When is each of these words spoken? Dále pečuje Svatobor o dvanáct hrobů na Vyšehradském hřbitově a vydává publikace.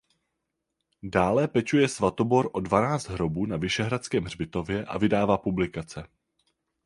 Dále 1.03 1.47
pečuje 1.47 1.87
Svatobor 1.89 2.49
o 2.53 2.59
dvanáct 2.59 3.09
hrobů 3.09 3.45
na 3.45 3.57
Vyšehradském 3.57 4.23
hřbitově 4.23 4.85
a 4.85 4.97
vydává 4.97 5.37
publikace. 5.37 6.07